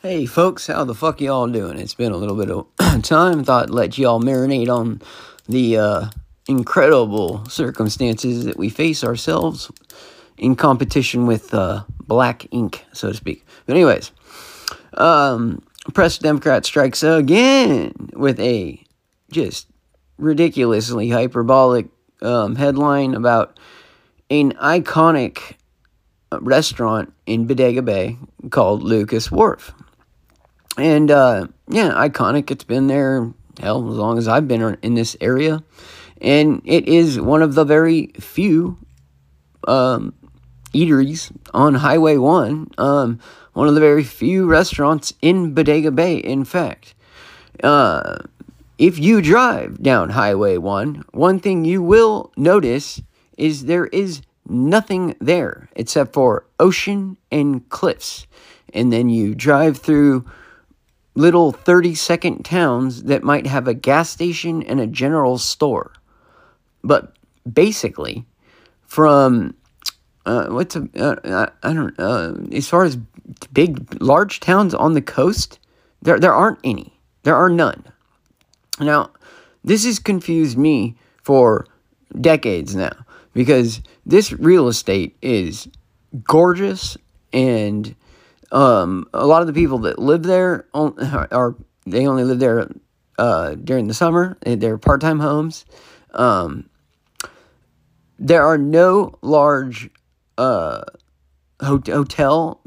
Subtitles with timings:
[0.00, 1.76] Hey folks, how the fuck y'all doing?
[1.76, 2.68] It's been a little bit of
[3.02, 3.42] time.
[3.42, 5.02] Thought I'd let y'all marinate on
[5.48, 6.10] the uh,
[6.46, 9.72] incredible circumstances that we face ourselves
[10.36, 13.44] in competition with uh, black ink, so to speak.
[13.66, 14.12] But anyways,
[14.94, 15.64] um,
[15.94, 18.80] Press Democrat strikes again with a
[19.32, 19.66] just
[20.16, 21.88] ridiculously hyperbolic
[22.22, 23.58] um, headline about
[24.30, 25.56] an iconic
[26.30, 28.16] restaurant in Bodega Bay
[28.50, 29.74] called Lucas Wharf.
[30.78, 32.50] And uh, yeah, iconic.
[32.50, 35.62] It's been there, hell, as long as I've been in this area.
[36.20, 38.78] And it is one of the very few
[39.66, 40.14] um,
[40.72, 42.70] eateries on Highway 1.
[42.78, 43.18] Um,
[43.52, 46.94] one of the very few restaurants in Bodega Bay, in fact.
[47.62, 48.18] Uh,
[48.78, 53.02] if you drive down Highway 1, one thing you will notice
[53.36, 58.28] is there is nothing there except for ocean and cliffs.
[58.72, 60.24] And then you drive through
[61.18, 65.92] little 30 second towns that might have a gas station and a general store.
[66.84, 67.12] But
[67.52, 68.24] basically,
[68.86, 69.54] from
[70.24, 72.96] uh, what's a, uh, I don't uh, as far as
[73.52, 75.58] big large towns on the coast,
[76.00, 76.98] there there aren't any.
[77.24, 77.84] There are none.
[78.80, 79.10] Now,
[79.64, 81.66] this has confused me for
[82.20, 82.92] decades now
[83.32, 85.68] because this real estate is
[86.22, 86.96] gorgeous
[87.32, 87.96] and
[88.52, 92.70] um, a lot of the people that live there are, are they only live there
[93.18, 94.38] uh, during the summer.
[94.42, 95.64] They're part time homes.
[96.12, 96.68] Um,
[98.18, 99.90] there are no large
[100.36, 100.82] uh,
[101.62, 102.60] hotel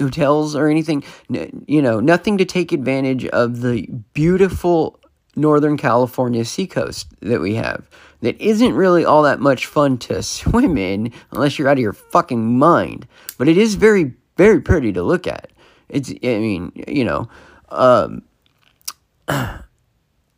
[0.00, 1.04] hotels or anything.
[1.28, 5.00] You know, nothing to take advantage of the beautiful
[5.36, 7.88] Northern California seacoast that we have.
[8.20, 11.92] That isn't really all that much fun to swim in unless you're out of your
[11.92, 13.06] fucking mind.
[13.36, 15.50] But it is very very pretty to look at.
[15.88, 17.28] It's, I mean, you know,
[17.68, 18.22] um,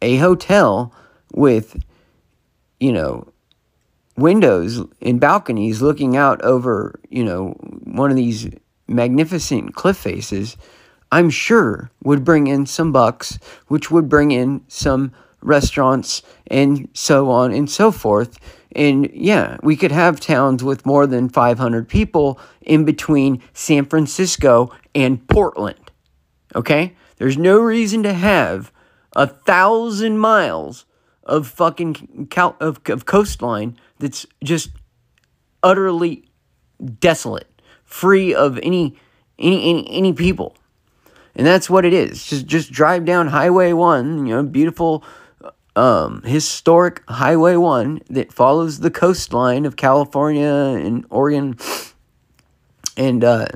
[0.02, 0.92] a hotel
[1.32, 1.82] with,
[2.80, 3.32] you know,
[4.16, 7.50] windows and balconies looking out over, you know,
[7.84, 8.48] one of these
[8.88, 10.56] magnificent cliff faces,
[11.12, 13.38] I'm sure would bring in some bucks,
[13.68, 15.12] which would bring in some
[15.42, 18.38] restaurants and so on and so forth.
[18.76, 24.70] And yeah, we could have towns with more than 500 people in between San Francisco
[24.94, 25.90] and Portland.
[26.54, 26.94] Okay?
[27.16, 28.70] There's no reason to have
[29.14, 30.84] a thousand miles
[31.24, 34.68] of fucking cal- of, of coastline that's just
[35.62, 36.28] utterly
[37.00, 37.48] desolate,
[37.84, 38.98] free of any
[39.38, 40.54] any any any people.
[41.34, 42.26] And that's what it is.
[42.26, 45.02] Just just drive down Highway 1, you know, beautiful
[45.76, 51.58] um, historic Highway 1 that follows the coastline of California and Oregon.
[52.96, 53.46] And uh,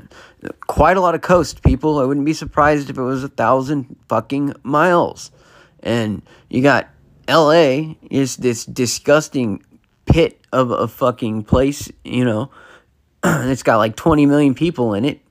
[0.67, 1.99] quite a lot of coast, people.
[1.99, 5.31] I wouldn't be surprised if it was a thousand fucking miles.
[5.81, 6.89] And you got
[7.27, 9.63] LA, is this disgusting
[10.05, 12.51] pit of a fucking place, you know.
[13.23, 15.21] it's got like 20 million people in it.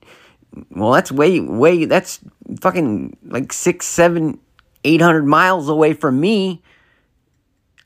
[0.71, 2.19] Well, that's way, way, that's
[2.59, 4.39] fucking like six, seven,
[4.83, 6.61] eight hundred miles away from me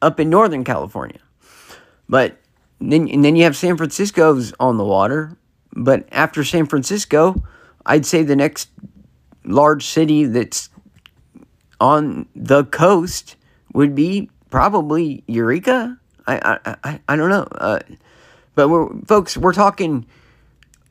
[0.05, 1.19] up in Northern California.
[2.07, 2.37] But
[2.79, 5.37] then, and then you have San Francisco's on the water.
[5.73, 7.43] But after San Francisco,
[7.85, 8.69] I'd say the next
[9.43, 10.69] large city that's
[11.79, 13.35] on the coast
[13.73, 15.99] would be probably Eureka.
[16.27, 17.47] I I, I, I don't know.
[17.51, 17.79] Uh,
[18.53, 20.05] but we're, folks, we're talking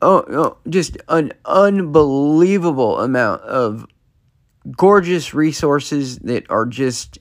[0.03, 3.87] oh, oh, just an unbelievable amount of
[4.77, 7.19] gorgeous resources that are just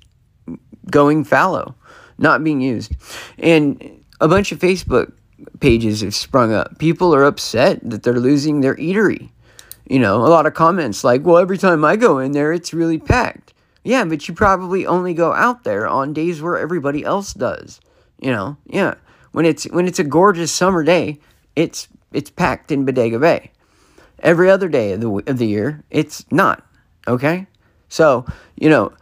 [0.91, 1.75] going fallow
[2.17, 2.93] not being used.
[3.37, 5.13] And a bunch of Facebook
[5.59, 6.77] pages have sprung up.
[6.79, 9.29] People are upset that they're losing their eatery.
[9.87, 12.73] You know, a lot of comments like, well, every time I go in there, it's
[12.73, 13.53] really packed.
[13.83, 17.81] Yeah, but you probably only go out there on days where everybody else does.
[18.19, 18.95] You know, yeah.
[19.33, 21.19] When it's when it's a gorgeous summer day,
[21.55, 23.51] it's it's packed in Bodega Bay.
[24.19, 26.65] Every other day of the of the year, it's not.
[27.07, 27.47] Okay,
[27.89, 28.25] so
[28.55, 28.93] you know,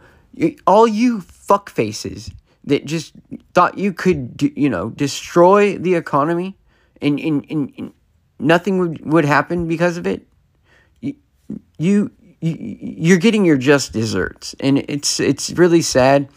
[0.66, 2.32] all you fuck faces
[2.64, 3.12] that just
[3.54, 6.56] thought you could, you know, destroy the economy
[7.00, 7.92] and, and, and, and
[8.38, 10.26] nothing would, would happen because of it,
[11.00, 11.14] you,
[11.78, 12.10] you,
[12.40, 14.54] you're getting your just deserts.
[14.60, 16.28] And it's, it's really sad.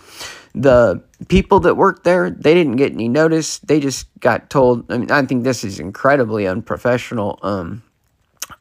[0.53, 3.59] The people that work there, they didn't get any notice.
[3.59, 4.91] They just got told.
[4.91, 7.39] I mean, I think this is incredibly unprofessional.
[7.41, 7.83] Um,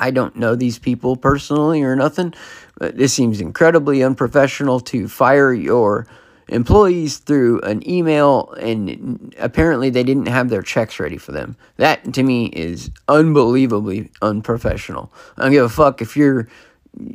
[0.00, 2.34] I don't know these people personally or nothing,
[2.78, 6.06] but this seems incredibly unprofessional to fire your
[6.48, 11.56] employees through an email and apparently they didn't have their checks ready for them.
[11.76, 15.12] That to me is unbelievably unprofessional.
[15.36, 16.48] I don't give a fuck if you're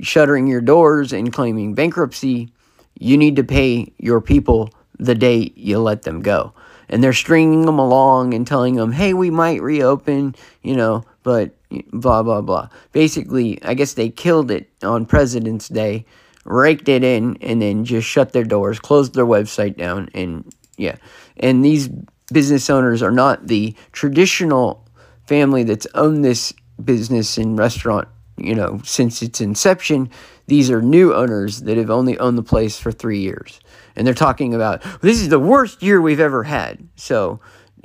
[0.01, 2.51] shuttering your doors and claiming bankruptcy,
[2.97, 6.53] you need to pay your people the day you let them go.
[6.89, 11.51] And they're stringing them along and telling them, hey, we might reopen, you know, but
[11.91, 12.69] blah, blah, blah.
[12.91, 16.05] Basically, I guess they killed it on President's Day,
[16.45, 20.95] raked it in, and then just shut their doors, closed their website down, and yeah.
[21.37, 21.89] And these
[22.31, 24.85] business owners are not the traditional
[25.25, 26.53] family that's owned this
[26.83, 28.07] business and restaurant,
[28.37, 30.09] you know, since its inception.
[30.47, 33.59] These are new owners that have only owned the place for three years.
[33.95, 36.87] And they're talking about this is the worst year we've ever had.
[36.95, 37.39] So,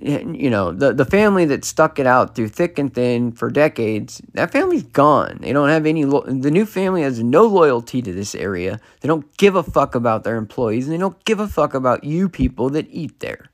[0.04, 4.20] you know, the, the family that stuck it out through thick and thin for decades,
[4.34, 5.38] that family's gone.
[5.40, 8.80] They don't have any, lo- the new family has no loyalty to this area.
[9.00, 12.04] They don't give a fuck about their employees, and they don't give a fuck about
[12.04, 13.50] you people that eat there.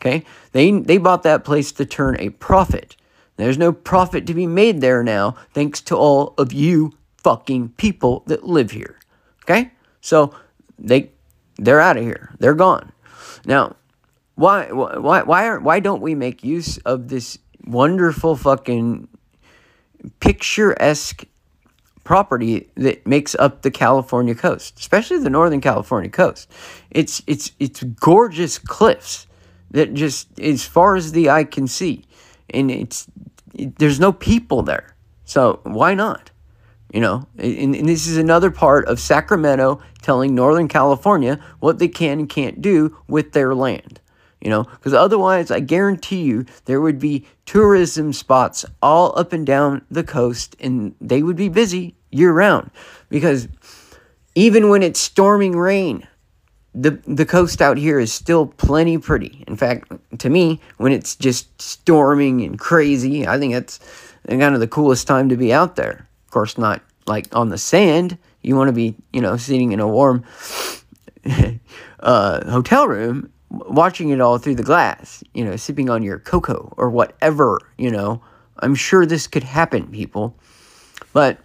[0.00, 0.24] Okay?
[0.52, 2.96] They, they bought that place to turn a profit.
[3.36, 8.22] There's no profit to be made there now, thanks to all of you fucking people
[8.26, 8.98] that live here.
[9.44, 9.70] Okay?
[10.02, 10.34] So
[10.78, 11.10] they
[11.58, 12.34] they're out of here.
[12.38, 12.92] They're gone.
[13.46, 13.76] Now,
[14.36, 19.08] why why why are why don't we make use of this wonderful fucking
[20.20, 21.24] picturesque
[22.04, 26.50] property that makes up the California coast, especially the northern California coast.
[26.90, 29.26] It's it's it's gorgeous cliffs
[29.72, 32.04] that just as far as the eye can see,
[32.50, 33.08] and it's
[33.54, 34.94] it, there's no people there.
[35.24, 36.30] So why not?
[36.92, 41.88] You know, and, and this is another part of Sacramento telling Northern California what they
[41.88, 44.00] can and can't do with their land.
[44.40, 49.46] You know, because otherwise, I guarantee you, there would be tourism spots all up and
[49.46, 52.70] down the coast, and they would be busy year round.
[53.08, 53.48] Because
[54.34, 56.06] even when it's storming rain,
[56.74, 59.42] the the coast out here is still plenty pretty.
[59.48, 63.80] In fact, to me, when it's just storming and crazy, I think that's
[64.28, 66.06] kind of the coolest time to be out there.
[66.26, 68.18] Of course, not like on the sand.
[68.42, 70.24] You want to be, you know, sitting in a warm
[72.00, 75.22] uh, hotel room, watching it all through the glass.
[75.34, 77.60] You know, sipping on your cocoa or whatever.
[77.78, 78.22] You know,
[78.60, 80.38] I'm sure this could happen, people,
[81.12, 81.38] but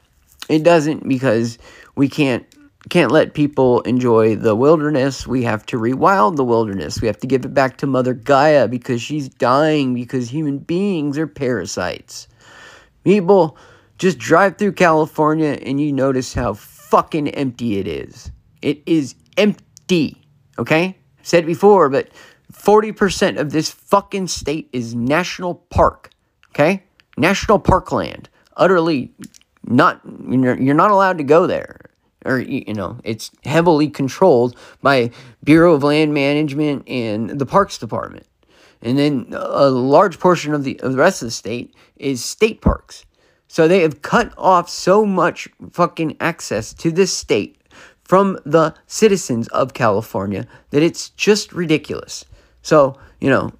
[0.49, 1.57] it doesn't because
[1.95, 2.45] we can't
[2.89, 5.27] can't let people enjoy the wilderness.
[5.27, 6.99] We have to rewild the wilderness.
[6.99, 11.17] We have to give it back to Mother Gaia because she's dying because human beings
[11.17, 12.27] are parasites.
[13.03, 13.57] People
[13.99, 18.31] just drive through California and you notice how fucking empty it is.
[18.61, 20.17] It is empty.
[20.57, 20.97] Okay?
[21.31, 22.09] Said before, but
[22.51, 26.09] 40% of this fucking state is national park.
[26.49, 26.83] Okay?
[27.15, 28.27] National parkland.
[28.57, 29.13] Utterly
[29.63, 31.89] not you're not allowed to go there
[32.25, 35.09] or you know it's heavily controlled by
[35.41, 38.27] bureau of land management and the parks department
[38.81, 42.59] and then a large portion of the, of the rest of the state is state
[42.59, 43.05] parks
[43.47, 47.60] so they have cut off so much fucking access to this state
[48.11, 52.25] from the citizens of california that it's just ridiculous.
[52.61, 53.53] So you know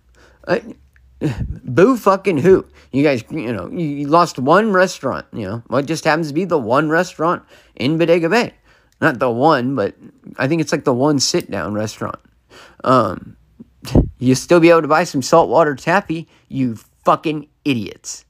[1.64, 2.66] boo fucking who?
[2.92, 5.64] You guys you know you lost one restaurant you know.
[5.68, 7.44] What just happens to be the one restaurant
[7.78, 8.54] in bodega bay?
[9.00, 9.96] Not the one but
[10.38, 12.20] i think it's like the one sit down restaurant.
[12.84, 13.38] Um
[14.20, 16.76] you still be able to buy some saltwater taffy you
[17.06, 18.26] fucking idiots.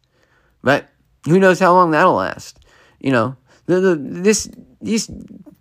[0.62, 0.88] But
[1.26, 2.60] who knows how long that'll last
[3.00, 3.38] you know.
[3.66, 4.50] The, the this
[4.82, 5.10] this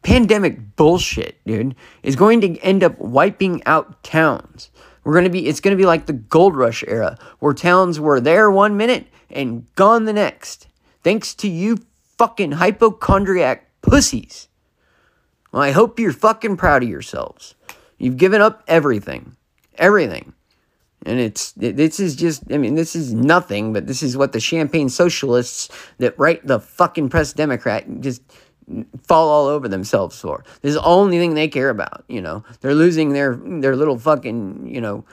[0.03, 4.71] pandemic bullshit dude is going to end up wiping out towns
[5.05, 7.99] we're going to be, it's going to be like the gold rush era where towns
[7.99, 10.67] were there one minute and gone the next.
[11.03, 11.79] Thanks to you
[12.19, 14.49] fucking hypochondriac pussies.
[15.53, 17.55] Well, I hope you're fucking proud of yourselves.
[17.99, 19.37] You've given up everything.
[19.77, 20.35] Everything.
[21.07, 24.41] And it's, this is just, I mean, this is nothing, but this is what the
[24.41, 28.21] champagne socialists that write the fucking press Democrat just
[29.07, 30.45] fall all over themselves for.
[30.63, 32.45] This is the only thing they care about, you know.
[32.61, 35.05] They're losing their their little fucking, you know,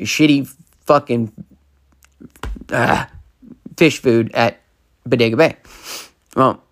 [0.00, 0.52] shitty
[0.86, 1.32] fucking
[2.70, 3.06] uh,
[3.76, 4.60] fish food at
[5.06, 5.56] Bodega Bay.
[6.36, 6.62] Well,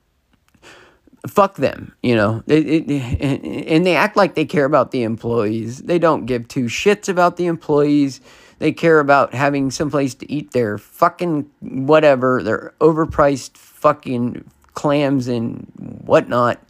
[1.26, 2.42] fuck them, you know.
[2.46, 5.78] It, it, and they act like they care about the employees.
[5.78, 8.20] They don't give two shits about the employees.
[8.58, 15.70] They care about having someplace to eat their fucking whatever, their overpriced fucking clams and
[16.04, 16.60] whatnot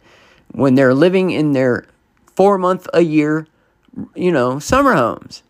[0.51, 1.85] when they're living in their
[2.35, 3.47] four month a year,
[4.15, 5.43] you know, summer homes.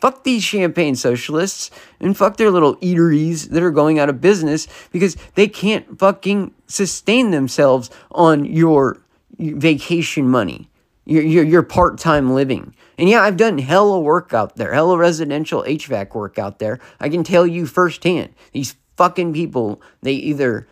[0.00, 4.66] Fuck these champagne socialists and fuck their little eateries that are going out of business
[4.90, 8.98] because they can't fucking sustain themselves on your
[9.38, 10.68] vacation money,
[11.04, 12.74] your, your, your part time living.
[12.98, 16.80] And yeah, I've done hella work out there, hella residential HVAC work out there.
[16.98, 20.66] I can tell you firsthand, these fucking people, they either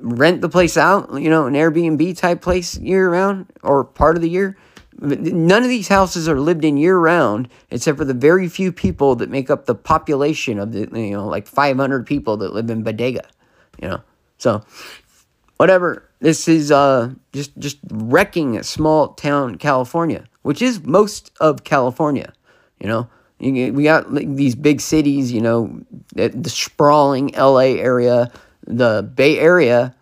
[0.00, 4.22] rent the place out, you know, an Airbnb type place year round or part of
[4.22, 4.56] the year.
[5.00, 9.14] None of these houses are lived in year round, except for the very few people
[9.16, 12.82] that make up the population of the, you know, like 500 people that live in
[12.82, 13.28] Bodega,
[13.80, 14.00] you know.
[14.38, 14.64] So,
[15.56, 16.04] whatever.
[16.20, 22.32] This is uh, just just wrecking a small town California, which is most of California,
[22.80, 23.08] you know.
[23.40, 25.80] We got these big cities, you know,
[26.14, 28.32] the sprawling LA area,
[28.68, 29.94] the Bay Area,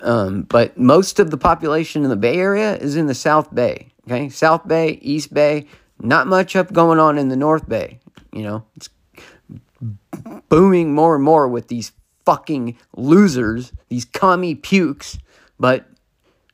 [0.00, 3.92] um, but most of the population in the Bay Area is in the South Bay.
[4.06, 5.66] Okay, South Bay, East Bay,
[6.00, 8.00] not much up going on in the North Bay.
[8.32, 8.88] You know, it's
[10.48, 11.92] booming more and more with these
[12.24, 15.18] fucking losers, these commie pukes.
[15.58, 15.86] But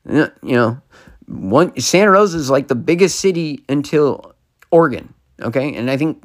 [0.05, 0.81] you know,
[1.27, 4.35] one Santa Rosa is like the biggest city until
[4.71, 5.13] Oregon.
[5.41, 6.23] Okay, and I think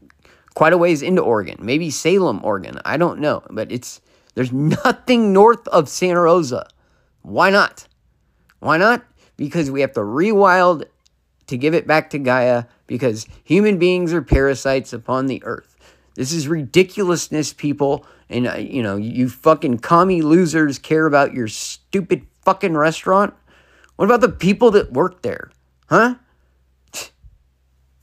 [0.55, 2.81] quite a ways into Oregon, maybe Salem, Oregon.
[2.85, 4.01] I don't know, but it's
[4.39, 6.69] there's nothing north of Santa Rosa.
[7.23, 7.89] Why not?
[8.61, 9.05] Why not?
[9.37, 10.85] Because we have to rewild
[11.49, 15.75] to give it back to Gaia because human beings are parasites upon the earth.
[16.15, 18.07] This is ridiculousness, people.
[18.31, 23.35] And, uh, you know, you fucking commie losers care about your stupid fucking restaurant.
[23.97, 25.51] What about the people that work there?
[25.89, 26.15] Huh?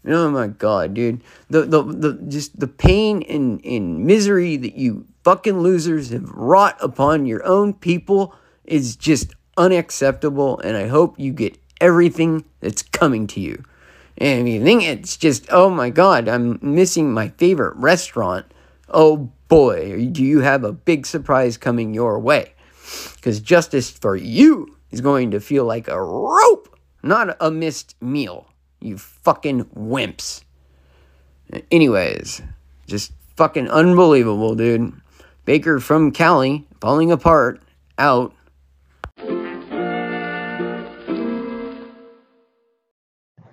[0.05, 1.23] Oh my god, dude.
[1.49, 6.77] The the the just the pain and, and misery that you fucking losers have wrought
[6.79, 13.25] upon your own people is just unacceptable and I hope you get everything that's coming
[13.27, 13.63] to you.
[14.19, 18.45] And you think it's just, oh my god, I'm missing my favorite restaurant,
[18.89, 22.53] oh boy, do you have a big surprise coming your way.
[23.15, 28.53] Because justice for you is going to feel like a rope, not a missed meal.
[28.79, 30.43] You fucking wimps.
[31.71, 32.43] Anyways,
[32.85, 35.01] just fucking unbelievable, dude.
[35.45, 37.61] Baker from Cali, falling apart,
[37.99, 38.33] out.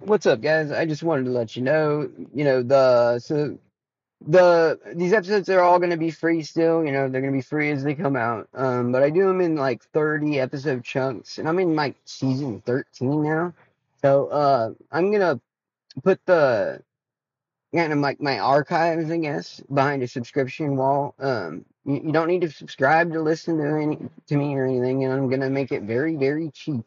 [0.00, 0.72] What's up, guys?
[0.72, 3.58] I just wanted to let you know, you know, the so
[4.26, 6.82] the these episodes are all going to be free still.
[6.82, 8.48] You know, they're going to be free as they come out.
[8.54, 12.62] Um, but I do them in like 30 episode chunks, and I'm in like season
[12.64, 13.52] 13 now.
[14.00, 15.40] So uh, I'm gonna
[16.02, 16.82] put the
[17.74, 21.14] kind of like my archives, I guess, behind a subscription wall.
[21.18, 23.98] Um, you, you don't need to subscribe to listen to any
[24.28, 26.84] to me or anything, and I'm gonna make it very, very cheap.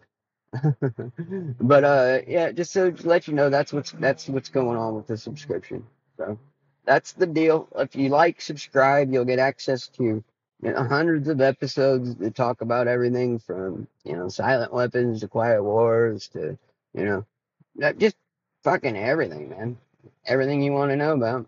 [1.61, 4.95] but uh, yeah, just so to let you know, that's what's that's what's going on
[4.95, 5.85] with the subscription.
[6.17, 6.39] So
[6.85, 7.67] that's the deal.
[7.75, 10.23] If you like, subscribe, you'll get access to you
[10.61, 15.63] know, hundreds of episodes that talk about everything from you know silent weapons to quiet
[15.63, 16.57] wars to
[16.93, 17.25] you know
[17.97, 18.15] just
[18.63, 19.77] fucking everything, man.
[20.25, 21.47] Everything you want to know about.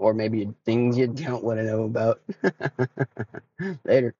[0.00, 2.22] Or maybe things you don't want to know about.
[3.84, 4.14] Later.